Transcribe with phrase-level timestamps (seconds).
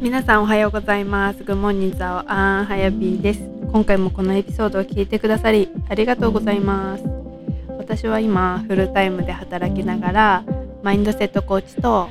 [0.00, 1.42] 皆さんおはようございます。
[1.42, 3.40] グモンニザオアンハヤビーです。
[3.72, 7.04] 今回もこのエピソードを聞いてくださりありがとうございます。
[7.76, 10.44] 私は今フルタイムで働きながら
[10.84, 12.10] マインドセットコーチと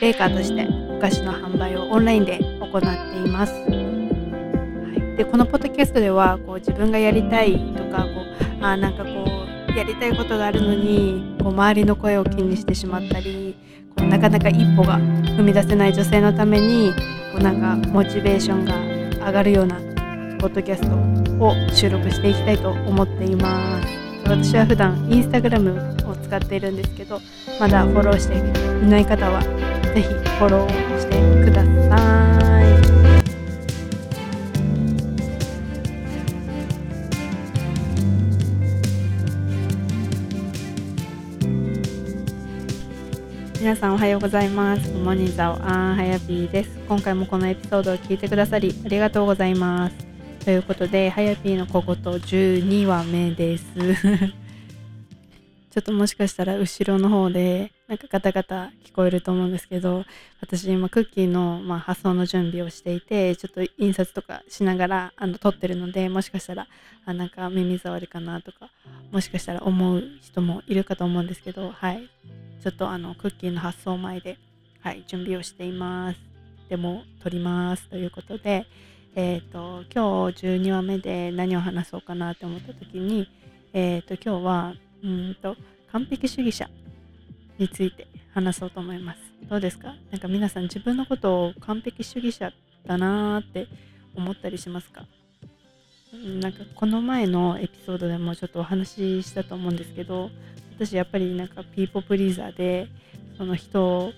[0.00, 2.86] ベーカーとしてお菓子の販売をオンラインで行って
[3.28, 3.52] います。
[3.52, 3.66] は
[5.14, 8.08] い、でこのポッドキャストではこう自分がやりたいとかこ
[8.60, 9.17] うあなんかこう
[9.78, 13.54] やりたいことがあるのにこう周りの声を気にしてしまったり
[13.96, 16.92] こうなかなか一歩が踏み出せない女性のために
[17.32, 19.76] こうなんかモチベーションが上がるような
[20.40, 23.88] ポッドキャストを収録していきたいと思っています。
[24.24, 25.70] 私は普段インスタグラム
[26.06, 27.20] を使っているんですけど
[27.60, 29.40] まだフォローしていない方は
[29.94, 32.47] ぜひフォローしてください。
[43.58, 44.92] 皆さんおはようございます。
[44.92, 46.78] モニザオアンハヤピーです。
[46.88, 49.96] 今回もこのエピソードを聞いてくださりありがとうございます。
[50.44, 53.64] ということで、ハヤピーの小言12話目です。
[55.70, 60.04] ちょっともしかしたら後ろの方でなんかガタガタ聞こえると思うんですけど、
[60.40, 66.66] 私今クッキーの、まあ、発送の準備をしていて、ちょっと印刷とかしながらあの撮ってるので、もしかしたら
[67.04, 68.70] あなんか耳障りかなとか、
[69.10, 72.10] もしかしたら思う人もいるかと思うんですけど、はい。
[72.62, 74.36] ちょっとあのクッキーの発送前で、
[74.80, 76.20] はい、準備をしています。
[76.68, 78.66] でも撮りますということで、
[79.14, 83.28] えっ、と今日12話目で何を話そうかなって思った時に、
[83.72, 85.56] えっ、と今日はうんと
[85.92, 86.68] 完璧主義者
[87.58, 89.18] について話そうと思います。
[89.48, 89.94] どうですか？
[90.10, 92.52] なんか皆さん自分のことを完璧主義者
[92.86, 93.66] だなーって
[94.14, 95.04] 思ったりしますか？
[96.12, 100.30] うんなんかこの前のエピソードでもちょっとお話ししたと思うんですけど
[100.76, 102.88] 私やっぱりなんかピーポープリーザーで
[103.36, 104.12] その人を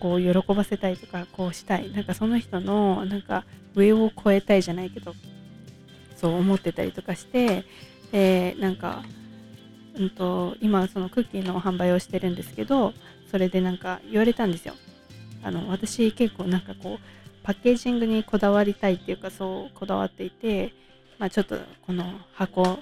[0.00, 1.90] こう喜ばせたいとかこうしたい。
[1.92, 5.14] なんかその人のなんか上を越えたいじゃないけど
[6.16, 7.64] そう思ってたりとかして
[8.10, 9.02] でなんか、
[9.94, 12.92] うん、と今そのクッキーの販売をしてるんですけど
[13.30, 14.74] それでなんか言われたんですよ。
[15.42, 20.72] あの私結構なんかこうパッケージングにこだわりたいっていうかそうこだわっていて
[21.18, 22.78] まあちょっとこの箱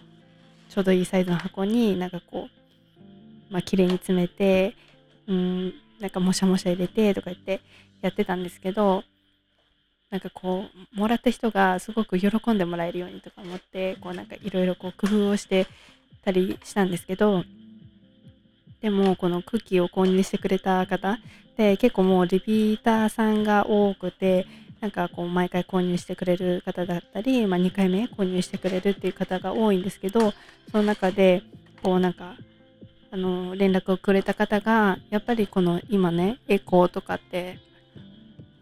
[0.68, 4.76] ちょうどいいサイズの箱になんかこうまあ綺麗に詰めて
[5.26, 7.60] うんなんかもしゃもしゃ入れてとか言って
[8.02, 9.04] やってたんですけど
[10.10, 15.66] なんかこうもらった人がすごく喜んでもらえるようにとか思ってこうなんかいろいろ工夫をして
[16.24, 17.44] たりしたんですけど
[18.80, 21.18] でもこのクッキーを購入してくれた方
[21.56, 24.46] で結構もうリピーターさんが多くて
[24.80, 30.32] なんかこう毎回購入してくれる方だったり、まあ、2回目購入してくれるっていう方が多いんですけど
[30.70, 31.42] その中で
[31.82, 32.36] こうなんか
[33.10, 37.58] あの連絡をくれた方がやっぱりこの今ねエコーとかって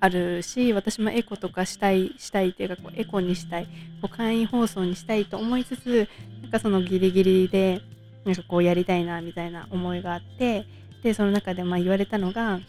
[0.01, 3.67] あるし私もエコとかしたいしたいっていうかこうエコにしたい
[4.01, 6.09] こう簡易放送にしたいと思いつつ
[6.43, 7.81] なんかそのギリギリで
[8.25, 10.67] なんかこうやりたいなみたいな思いがあって
[11.03, 12.61] でその中でまあ言われたのが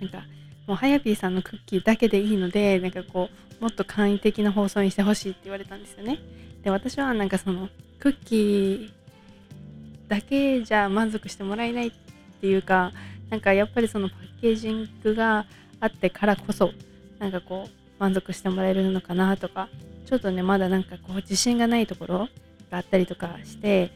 [0.00, 0.24] なんか
[0.66, 3.28] もうはやぴーさんのクッキーだけでいいのでなんかこ
[3.60, 6.18] うもっと簡易的な放送にしてほしいって言われたんですよね。
[6.62, 8.90] で私はなんかそのクッキー
[10.08, 11.92] だけじゃ満足してもらえないっ
[12.40, 12.92] ていうか
[13.30, 15.46] なんかやっぱりそのパッケージングが
[15.80, 16.70] あってからこそ
[17.18, 19.68] なんかこう満足してもらえるのかなとか
[20.06, 22.18] ちょっとねまだなんかこう自信がないところ
[22.70, 23.90] があったりとかして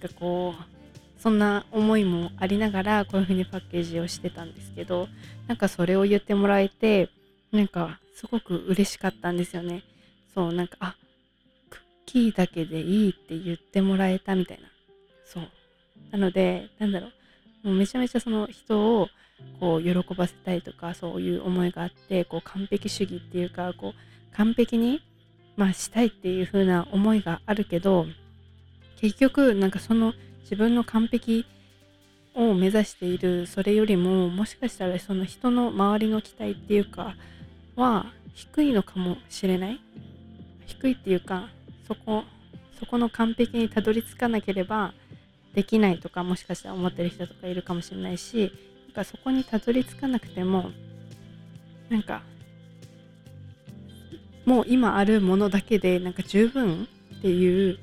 [0.00, 5.08] なんかこうそんな思いもありながらこういう風にパッケージをしてたんですけど
[5.46, 7.10] なんかそれを言ってもらえて
[7.52, 9.82] なんかすごく嬉しかったんですよね。
[10.34, 10.96] そうなんかあ
[11.70, 14.64] クッキーだけでいいって言ってもらえたみたいな。
[15.24, 15.44] そう。
[16.10, 17.08] なのでなんだろ
[17.64, 17.68] う。
[17.68, 19.08] もうめちゃめちゃその人を
[19.60, 25.00] こう喜ばせたいとかそういう思いがあってこう完璧主義っていうかこう完璧に、
[25.56, 28.06] まあ、したいっていう風な思いがあるけど
[28.96, 31.46] 結局なんかその自分の完璧
[32.34, 37.14] を目指しているそれよりももしかしたらその人の周りの期待っていうか
[37.76, 39.80] は低いのかもしれない。
[40.66, 41.48] 低いっていうか
[41.86, 42.24] そこ
[42.78, 44.94] そこの完璧にたどり着かなければ
[45.54, 48.52] できないとかもしかしたら思ってる人とかいるかもしれないし
[48.94, 50.70] なんかそこにたどり着かなくても
[51.88, 52.22] なんか
[54.44, 56.86] もう今あるものだけでなんか十分
[57.18, 57.78] っていう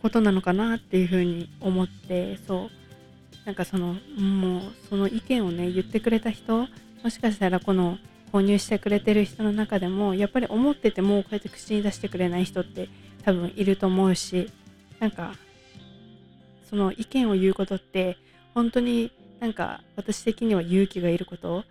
[0.00, 2.82] ことなのかなっていうふうに思ってそう。
[3.44, 6.68] なんかそのもうその意見をね言ってくれた人
[7.02, 7.98] もしかしたらこの
[8.32, 12.88] 購入してくれてる人の中でもやっぱり思っててもこうやって口に出してくれない人って
[13.24, 14.50] 多分いると思うし
[15.00, 15.34] なんか
[16.70, 18.16] その意見を言うことって
[18.54, 19.10] 本当に
[19.42, 21.64] なんか私的には勇気がいること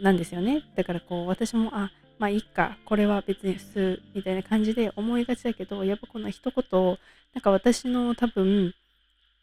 [0.00, 0.64] なんですよね。
[0.74, 2.78] だからこう私もあまあいいか。
[2.84, 6.98] これは別に普通みたいな感じで思いがちだけどやっぱこの一言
[7.32, 8.74] なんか私の多分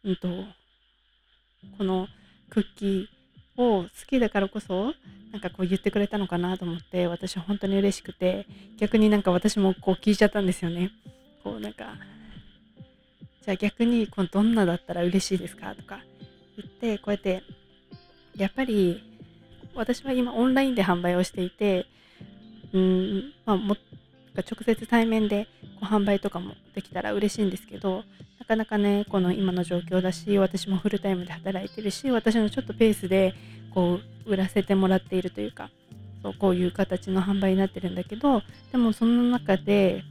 [0.04, 0.28] うんと
[1.78, 2.10] この
[2.50, 4.94] クッキーを好きだからこそ
[5.32, 8.46] なんかこう言ってくれたのかなと思って私は本当に嬉しくて
[8.78, 10.92] 逆になんか私もこう聞いちゃったんですよね。
[11.46, 11.96] こうなんか
[13.46, 16.02] じゃあ逆にこのどんなだったら嬉しいですかとか
[16.62, 17.44] ってこうやって
[18.36, 19.04] やっぱり
[19.76, 21.86] 私は今オンラインで販売をしていて
[22.74, 23.76] うんまあ、も
[24.36, 25.48] 直接対面で
[25.80, 28.04] こう販売とかもできたら嬉しいんですけど
[28.40, 33.34] なかなかねこの今の状況だし私もフルタイムで働いてるし私のちょっとペースで
[33.74, 35.70] こう売らせてもらっているというか
[36.22, 40.04] そうこういう形の販売になってるんだけどでもその中で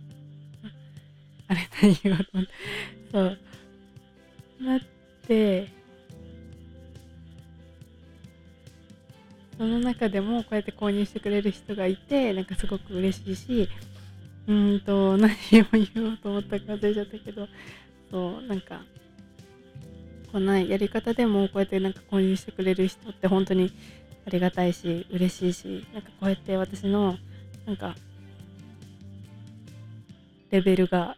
[1.49, 2.53] あれ何言おうと思って
[3.13, 3.39] そう
[4.65, 4.81] なっ
[5.27, 5.73] て
[9.59, 13.69] その中でもこうやって購入してくれる人がいてなんかすごく嬉しいし
[14.47, 17.49] うんと何を言おうと思ったか忘れちゃったけど
[18.11, 18.83] そうなんか
[20.31, 23.73] こんなやり方でもこうやってなんか購入してくれる人って本当に
[24.27, 27.17] ありがたいし嬉しいしなんかこうやって私の
[27.65, 27.95] なんか
[30.51, 31.17] レベルが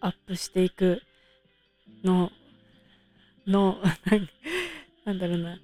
[0.00, 1.02] アップしていく
[2.04, 2.30] の
[3.46, 3.78] の
[5.04, 5.58] なんだろうな。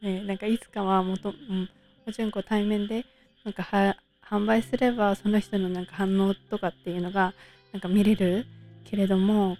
[0.00, 1.68] ね、なんかいつかはもと、うん、
[2.06, 3.04] もちろんこう対面で
[3.44, 7.34] なんかは販売すればその人のなんか反応とかっていうのが
[7.72, 8.46] なんか見れる
[8.84, 9.56] けれども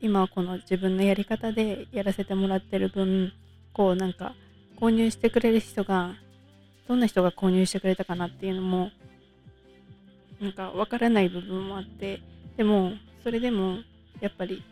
[0.00, 3.32] 今はこの自分のやり方でやらせてもらってる分
[3.72, 4.34] こうなんか
[4.78, 6.14] 購入してくれる人が
[6.88, 8.90] どんな人が購入してくれたかなっていうのも
[10.40, 12.20] なんかわからない部分もあって
[12.56, 12.92] でも
[13.22, 13.78] それでも
[14.20, 14.62] やっぱり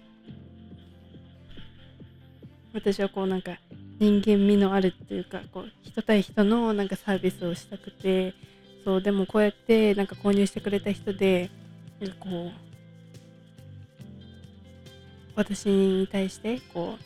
[2.73, 3.53] 私はこうなんか
[3.99, 8.35] 人間味のあるっていうかこう人対人のなんかサービスをしたくて
[8.85, 11.51] そうでもこうやってなんか購入してくれた人で
[12.01, 12.53] なんかこう
[15.37, 17.05] 私に対してこう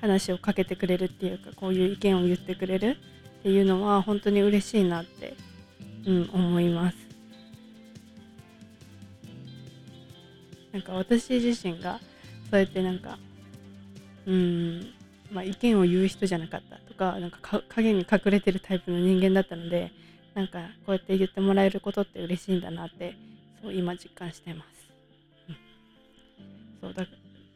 [0.00, 2.96] 話をかけてくれるっていうかこういう意見を言ってくれる
[3.40, 5.34] っていうのは本当に嬉しいなって、
[6.06, 6.96] うん、思います。
[10.72, 12.00] なんか私自身が
[12.50, 13.18] そうやってなんか
[14.26, 14.95] うん
[15.30, 19.90] まあ、意見を言う人じゃなかったとかなんか影に隠れてるタイプの人間だったので
[20.34, 23.16] なんかこうやって言ってもらえることって嬉しいんだなって
[23.62, 24.90] そう今実感してます。
[25.48, 25.56] うん、
[26.80, 27.06] そうだ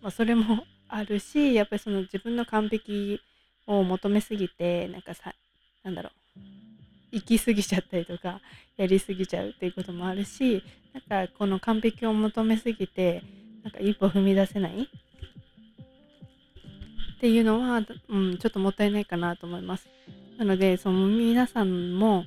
[0.02, 3.20] まあ、それもあるしやっぱりその自分の完璧
[3.66, 5.34] を求めすぎてなんかさ
[5.84, 6.12] なんだろう
[7.12, 8.40] 行き過ぎちゃったりとか
[8.76, 10.62] やりすぎちゃうっていうこともあるし
[10.92, 13.22] なんかこの完璧を求めすぎて
[13.62, 14.88] なんか一歩踏み出せない
[17.20, 19.90] っていうのは、うん、ちょっともったいないかなと思います。
[20.38, 22.24] なので、その皆さんも、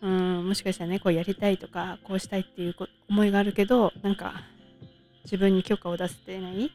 [0.00, 2.76] うん、もしかしたらね、こうやりたいとか、こうしたいっていう
[3.10, 4.44] 思いがあるけど、なんか、
[5.24, 6.70] 自分に許可を出せてない、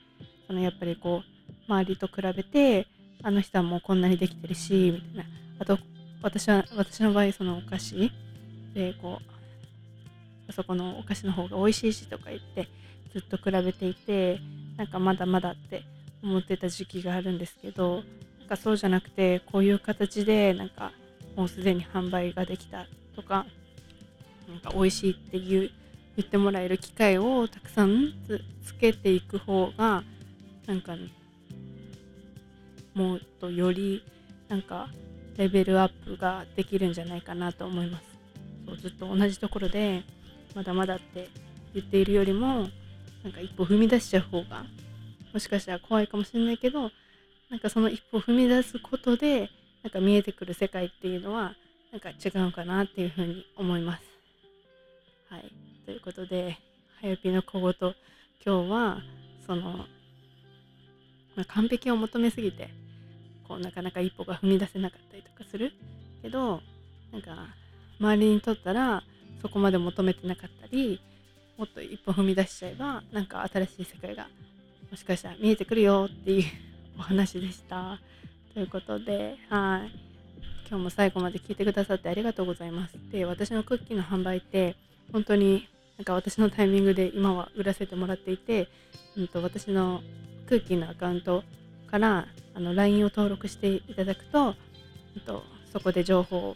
[0.46, 2.86] そのやっぱりこう、周りと比べて、
[3.24, 5.26] あの人はもうこんなにできてるし、みたいな。
[5.60, 5.80] あと、
[6.22, 8.12] 私は、私の場合、そのお菓子
[8.74, 9.32] で、こう、
[10.50, 12.68] あそこのお菓子の方が美味しいしとか言って、
[13.14, 14.42] ずっと比べていて、
[14.76, 15.86] なんかまだまだって
[16.24, 18.04] 思ってた時期があるんですけど
[18.40, 20.92] なんかそうじゃなくてこういう形でなんか
[21.36, 23.46] もうすでに販売ができたとか
[24.48, 25.72] なんか美味しいっていう
[26.16, 28.14] 言ってもらえる機会をたくさん
[28.64, 30.04] つけていく方が
[30.66, 31.12] なんか、ね、
[32.96, 34.04] もっとより
[34.50, 34.90] なんか
[35.38, 38.04] レベルアップができるんじゃないかなと思います。
[38.66, 40.04] そうずっと同じところで
[40.56, 41.30] まだまだって
[41.74, 42.68] 言っているよりも
[43.24, 44.66] なんか一歩踏み出しちゃう方が
[45.38, 46.90] もしかしたら怖いかもしれないけど
[47.52, 49.52] なんかその一歩踏み出すことで
[49.84, 51.54] なんか見えてくる世界っていうのは
[51.92, 54.04] なんか違うかなっていうふうに思います。
[55.30, 55.54] はい、
[55.86, 56.58] ということで
[57.00, 57.72] 「はやぴの小言」
[58.44, 59.04] 今日は
[59.46, 59.86] その、
[61.36, 62.72] まあ、完璧を求めすぎて
[63.48, 65.72] こうなかなか一歩が踏み出せなかったりとかする
[66.24, 66.64] けど
[67.12, 67.46] なんか
[68.00, 69.04] 周りにとったら
[69.44, 71.00] そこまで求めてなかったり
[71.60, 74.28] もっと一歩踏み出しちゃえばなんか新しい世界が
[74.90, 76.44] もしかしたら見えてくるよっていう
[76.98, 78.00] お話でした。
[78.54, 79.92] ということで、はい。
[80.70, 82.94] 今日も最後まで聞いてくださってありがとうございます。
[83.12, 84.76] で、私のクッキーの販売って、
[85.12, 85.68] 本当に
[85.98, 88.68] なんか私のタイミングで今は売らせてもらっていて、
[89.16, 90.02] うんと、私の
[90.48, 91.44] クッキーのアカウント
[91.90, 94.56] からあの LINE を登録していただくと、
[95.16, 96.56] うんと、そこで情報を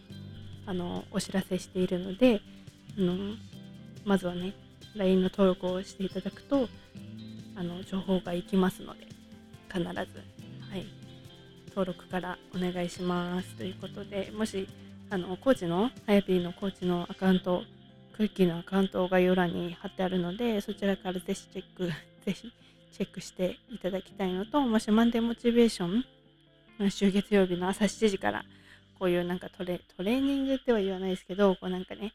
[0.65, 2.41] あのお知らせしているので、
[2.97, 3.15] あの
[4.05, 4.53] まずはね、
[4.95, 6.67] LINE の登録をしていただくと、
[7.55, 9.07] あの情報がいきますので
[9.71, 10.85] 必ず、はい、
[11.69, 13.55] 登録からお願いします。
[13.55, 14.67] ということでもし
[15.09, 17.63] あのコーチのあやぴーのコーチのアカウント
[18.15, 21.87] クッキーのアカウント概要欄に貼ってあるのでそちらからぜひチェック
[22.23, 22.53] ぜひ
[22.91, 25.87] チェックしていただきたいのともしマンデーモチベーショ
[26.85, 28.45] ン週月曜日の朝7時から
[28.99, 32.13] こういうなんかトレトレーニングっては言わないですけどこうなんかね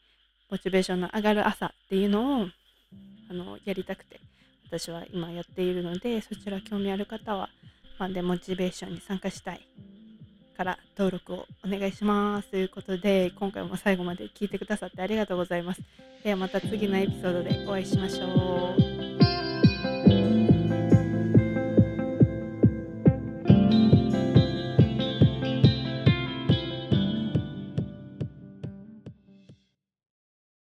[0.48, 2.48] モチベーションの上がる朝っていうのを
[3.28, 4.20] あのやりたくて
[4.68, 7.48] 私は今やっているのでそちら興味ある方は
[7.98, 9.66] マンでモチベーションに参加したい
[10.56, 12.48] から登録をお願いします。
[12.48, 15.82] ということで今回も最後まで聞いてくださってありがとうございます。
[16.24, 18.85] ではまた次のエピソードでお会いしましょう。